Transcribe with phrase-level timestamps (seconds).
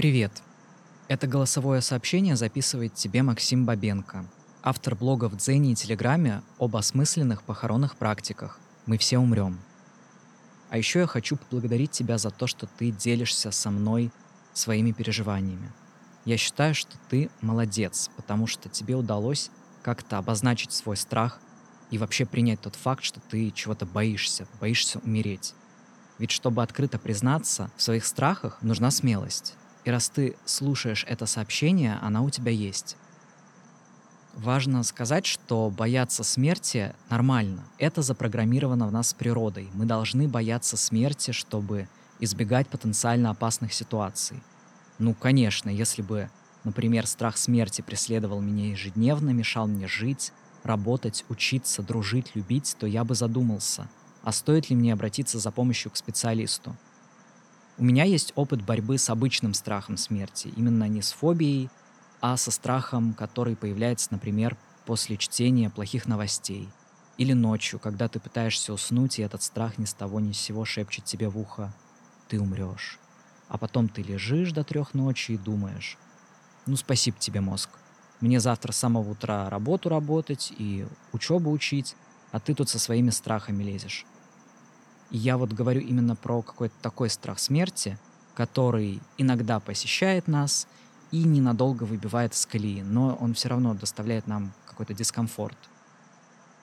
[0.00, 0.32] Привет.
[1.08, 4.24] Это голосовое сообщение записывает тебе Максим Бабенко,
[4.62, 9.60] автор блога в Дзене и Телеграме об осмысленных похоронных практиках «Мы все умрем».
[10.70, 14.10] А еще я хочу поблагодарить тебя за то, что ты делишься со мной
[14.54, 15.70] своими переживаниями.
[16.24, 19.50] Я считаю, что ты молодец, потому что тебе удалось
[19.82, 21.40] как-то обозначить свой страх
[21.90, 25.52] и вообще принять тот факт, что ты чего-то боишься, боишься умереть.
[26.18, 29.56] Ведь чтобы открыто признаться в своих страхах, нужна смелость.
[29.84, 32.96] И раз ты слушаешь это сообщение, она у тебя есть.
[34.34, 37.64] Важно сказать, что бояться смерти нормально.
[37.78, 39.68] Это запрограммировано в нас природой.
[39.74, 41.88] Мы должны бояться смерти, чтобы
[42.20, 44.40] избегать потенциально опасных ситуаций.
[44.98, 46.30] Ну, конечно, если бы,
[46.64, 53.02] например, страх смерти преследовал меня ежедневно, мешал мне жить, работать, учиться, дружить, любить, то я
[53.04, 53.88] бы задумался,
[54.22, 56.76] а стоит ли мне обратиться за помощью к специалисту.
[57.80, 61.70] У меня есть опыт борьбы с обычным страхом смерти, именно не с фобией,
[62.20, 66.68] а со страхом, который появляется, например, после чтения плохих новостей.
[67.16, 70.66] Или ночью, когда ты пытаешься уснуть, и этот страх ни с того ни с сего
[70.66, 71.72] шепчет тебе в ухо
[72.28, 72.98] «ты умрешь».
[73.48, 75.96] А потом ты лежишь до трех ночи и думаешь
[76.66, 77.70] «ну спасибо тебе, мозг,
[78.20, 81.96] мне завтра с самого утра работу работать и учебу учить,
[82.30, 84.04] а ты тут со своими страхами лезешь».
[85.10, 87.98] Я вот говорю именно про какой-то такой страх смерти,
[88.34, 90.68] который иногда посещает нас
[91.10, 95.58] и ненадолго выбивает из колеи, но он все равно доставляет нам какой-то дискомфорт.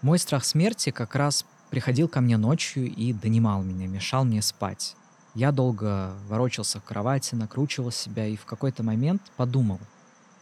[0.00, 4.96] Мой страх смерти как раз приходил ко мне ночью и донимал меня, мешал мне спать.
[5.34, 9.78] Я долго ворочался в кровати, накручивал себя и в какой-то момент подумал,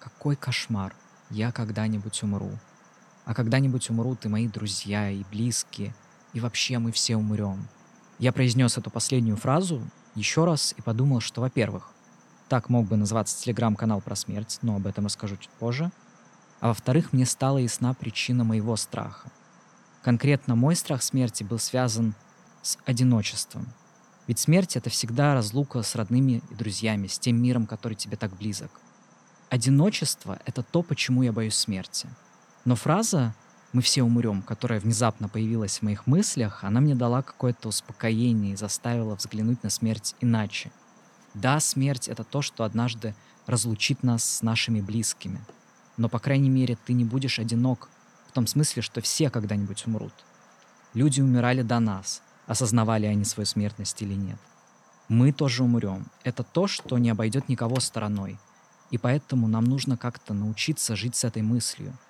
[0.00, 0.96] какой кошмар,
[1.28, 2.50] я когда-нибудь умру.
[3.26, 5.94] А когда-нибудь умрут и мои друзья, и близкие,
[6.32, 7.68] и вообще мы все умрем.
[8.22, 9.82] Я произнес эту последнюю фразу
[10.14, 11.90] еще раз и подумал, что, во-первых,
[12.48, 15.90] так мог бы называться телеграм-канал про смерть, но об этом расскажу чуть позже.
[16.60, 19.28] А во-вторых, мне стала ясна причина моего страха.
[20.02, 22.14] Конкретно мой страх смерти был связан
[22.62, 23.66] с одиночеством.
[24.28, 28.36] Ведь смерть— это всегда разлука с родными и друзьями, с тем миром, который тебе так
[28.36, 28.70] близок.
[29.50, 32.08] Одиночество— это то, почему я боюсь смерти.
[32.64, 33.34] Но фраза
[33.72, 38.56] мы все умрем, которая внезапно появилась в моих мыслях, она мне дала какое-то успокоение и
[38.56, 40.70] заставила взглянуть на смерть иначе.
[41.32, 43.14] Да, смерть— это то, что однажды
[43.46, 45.40] разлучит нас с нашими близкими.
[45.96, 47.88] Но, по крайней мере, ты не будешь одинок
[48.28, 50.12] в том смысле, что все когда-нибудь умрут.
[50.92, 54.38] Люди умирали до нас, осознавали они свою смертность или нет.
[55.08, 56.06] Мы тоже умрем.
[56.24, 58.38] Это то, что не обойдет никого стороной.
[58.90, 61.96] И поэтому нам нужно как-то научиться жить с этой мыслью—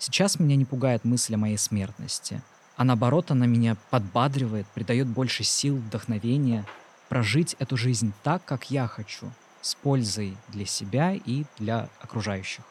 [0.00, 2.40] Сейчас меня не пугает мысль о моей смертности,
[2.76, 6.64] а наоборот она меня подбадривает, придает больше сил, вдохновения
[7.10, 9.30] прожить эту жизнь так, как я хочу,
[9.60, 12.64] с пользой для себя и для окружающих.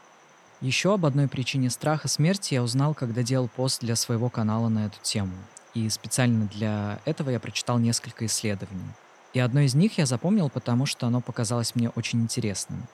[0.60, 4.88] Еще об одной причине страха смерти я узнал, когда делал пост для своего канала на
[4.88, 5.36] эту тему.
[5.76, 8.90] И специально для этого я прочитал несколько исследований.
[9.34, 12.88] И одно из них я запомнил, потому что оно показалось мне очень интересным.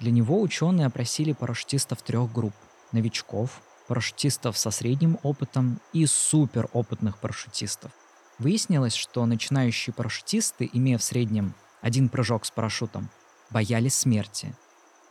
[0.00, 2.54] Для него ученые опросили парашютистов трех групп–
[2.92, 7.92] новичков, парашютистов со средним опытом и суперопытных парашютистов.
[8.38, 13.10] Выяснилось, что начинающие парашютисты, имея в среднем один прыжок с парашютом,
[13.50, 14.54] боялись смерти.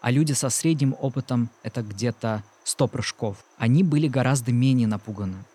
[0.01, 5.45] А люди со средним опытом, это где-то 100 прыжков, они были гораздо менее напуганы.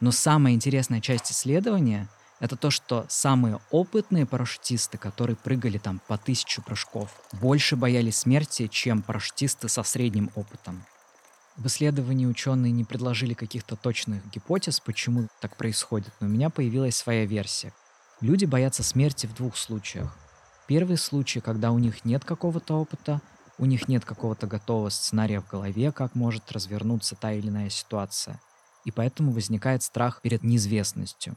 [0.00, 2.08] Но самая интересная часть исследования—
[2.40, 8.68] это то, что самые опытные парашютисты, которые прыгали там по тысячу прыжков, больше боялись смерти,
[8.68, 10.84] чем парашютисты со средним опытом.
[11.56, 16.96] В исследовании ученые не предложили каких-то точных гипотез, почему так происходит, но у меня появилась
[16.96, 17.72] своя версия.
[18.20, 20.14] Люди боятся смерти в двух случаях.
[20.68, 23.22] Первый случай, когда у них нет какого-то опыта,
[23.58, 28.38] у них нет какого-то готового сценария в голове, как может развернуться та или иная ситуация.
[28.84, 31.36] И поэтому возникает страх перед неизвестностью.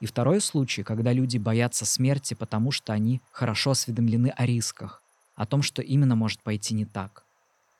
[0.00, 5.02] И второй случай, когда люди боятся смерти, потому что они хорошо осведомлены о рисках,
[5.34, 7.24] о том, что именно может пойти не так.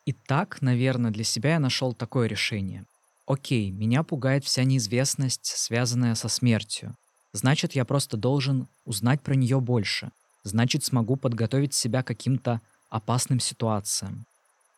[0.09, 2.87] И так, наверное, для себя я нашел такое решение.
[3.27, 6.97] Окей, меня пугает вся неизвестность, связанная со смертью.
[7.35, 10.11] Значит, я просто должен узнать про нее больше.
[10.45, 14.25] Значит, смогу подготовить себя к каким-то опасным ситуациям.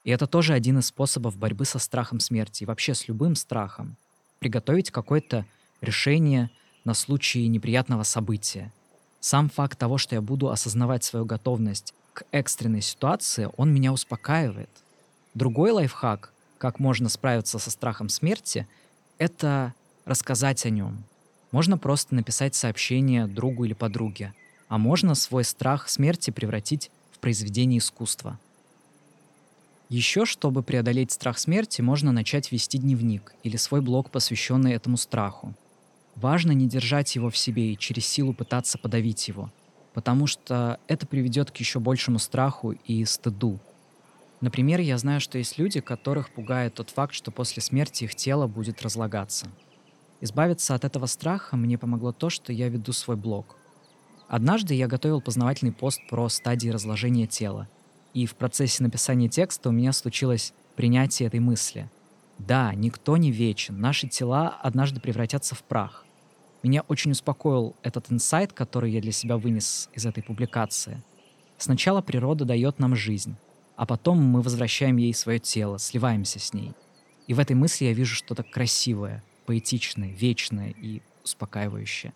[0.03, 3.97] И это тоже один из способов борьбы со страхом смерти и вообще с любым страхом.
[4.41, 5.47] Приготовить какое-то
[5.81, 6.51] решение
[6.85, 8.73] на случай неприятного события.
[9.21, 14.71] Сам факт того, что я буду осознавать свою готовность к экстренной ситуации, он меня успокаивает.
[15.35, 18.67] Другой лайфхак, как можно справиться со страхом смерти,
[19.19, 19.75] это
[20.05, 21.05] рассказать о нем.
[21.53, 24.35] Можно просто написать сообщение другу или подруге,
[24.69, 28.39] а можно свой страх смерти превратить в произведении искусства.
[29.89, 35.55] Еще, чтобы преодолеть страх смерти, можно начать вести дневник или свой блог, посвященный этому страху.
[36.15, 39.51] Важно не держать его в себе и через силу пытаться подавить его,
[39.93, 43.59] потому что это приведет к еще большему страху и стыду.
[44.41, 48.47] Например, я знаю, что есть люди, которых пугает тот факт, что после смерти их тело
[48.47, 49.49] будет разлагаться.
[50.23, 53.57] Избавиться от этого страха мне помогло то, что я веду свой блог.
[54.29, 57.69] Однажды я готовил познавательный пост про стадии разложения тела,
[58.15, 61.91] и в процессе написания текста у меня случилось принятие этой мысли.
[62.39, 66.07] Да, никто не вечен, наши тела однажды превратятся в прах.
[66.63, 71.03] Меня очень успокоил этот инсайт, который я для себя вынес из этой публикации.
[71.59, 73.37] Сначала природа дает нам жизнь,
[73.81, 76.75] а потом мы возвращаем ей свое тело, сливаемся с ней.
[77.27, 82.13] И в этой мысли я вижу что-то красивое, поэтичное, вечное и успокаивающее.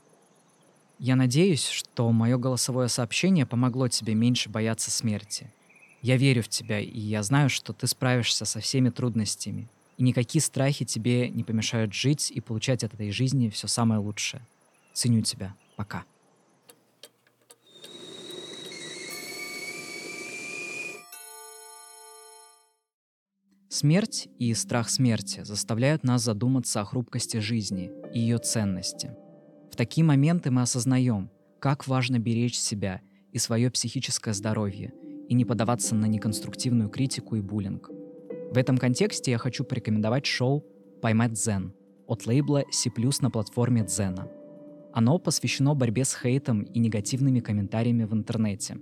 [0.99, 5.55] Я надеюсь, что мое голосовое сообщение помогло тебе меньше бояться смерти.
[6.03, 10.43] Я верю в тебя, и я знаю, что ты справишься со всеми трудностями, и никакие
[10.43, 14.47] страхи тебе не помешают жить и получать от этой жизни все самое лучшее.
[14.93, 15.55] Ценю тебя.
[15.77, 16.05] Пока.
[23.75, 29.17] Смерть и страх смерти заставляют нас задуматься о хрупкости жизни и ее ценности.
[29.69, 31.29] В такие моменты мы осознаем,
[31.59, 33.01] как важно беречь себя
[33.33, 34.93] и свое психическое здоровье
[35.29, 37.91] и не поддаваться на неконструктивную критику и буллинг.
[38.53, 40.65] В этом контексте я хочу порекомендовать шоу
[41.03, 41.75] «Поймать Дзен»
[42.07, 42.93] от лейбла C++
[43.23, 44.29] на платформе Дзена.
[44.93, 48.79] Оно посвящено борьбе с хейтом и негативными комментариями в интернете.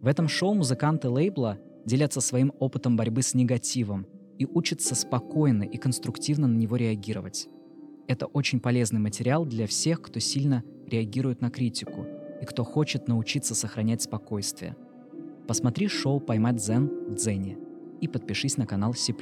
[0.00, 4.08] В этом шоу музыканты лейбла делятся своим опытом борьбы с негативом
[4.38, 7.48] и учатся спокойно и конструктивно на него реагировать.
[8.06, 12.06] Это очень полезный материал для всех, кто сильно реагирует на критику
[12.40, 14.76] и кто хочет научиться сохранять спокойствие.
[15.48, 17.58] Посмотри шоу «Поймать Дзен» в Дзене
[18.00, 19.14] и подпишись на канал C+.